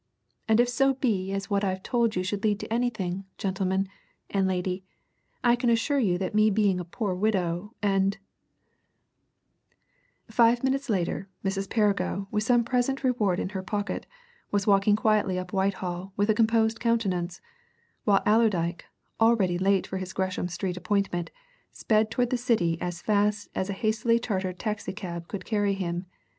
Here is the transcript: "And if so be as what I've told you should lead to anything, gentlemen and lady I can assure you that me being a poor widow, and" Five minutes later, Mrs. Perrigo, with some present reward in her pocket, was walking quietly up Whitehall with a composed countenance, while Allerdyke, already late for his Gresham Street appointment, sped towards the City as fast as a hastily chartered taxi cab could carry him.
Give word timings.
"And 0.47 0.59
if 0.59 0.67
so 0.67 0.95
be 0.95 1.31
as 1.31 1.51
what 1.51 1.63
I've 1.63 1.83
told 1.83 2.15
you 2.15 2.23
should 2.23 2.43
lead 2.43 2.59
to 2.61 2.73
anything, 2.73 3.25
gentlemen 3.37 3.87
and 4.31 4.47
lady 4.47 4.83
I 5.43 5.55
can 5.55 5.69
assure 5.69 5.99
you 5.99 6.17
that 6.17 6.33
me 6.33 6.49
being 6.49 6.79
a 6.79 6.83
poor 6.83 7.13
widow, 7.13 7.75
and" 7.83 8.17
Five 10.41 10.63
minutes 10.63 10.89
later, 10.89 11.29
Mrs. 11.45 11.69
Perrigo, 11.69 12.25
with 12.31 12.41
some 12.41 12.63
present 12.63 13.03
reward 13.03 13.39
in 13.39 13.49
her 13.49 13.61
pocket, 13.61 14.07
was 14.49 14.65
walking 14.65 14.95
quietly 14.95 15.37
up 15.37 15.53
Whitehall 15.53 16.13
with 16.17 16.31
a 16.31 16.33
composed 16.33 16.79
countenance, 16.79 17.39
while 18.03 18.23
Allerdyke, 18.25 18.85
already 19.19 19.59
late 19.59 19.85
for 19.85 19.99
his 19.99 20.13
Gresham 20.13 20.47
Street 20.47 20.77
appointment, 20.77 21.29
sped 21.71 22.09
towards 22.09 22.31
the 22.31 22.37
City 22.37 22.81
as 22.81 23.03
fast 23.03 23.49
as 23.53 23.69
a 23.69 23.73
hastily 23.73 24.17
chartered 24.17 24.57
taxi 24.57 24.93
cab 24.93 25.27
could 25.27 25.45
carry 25.45 25.75
him. 25.75 26.07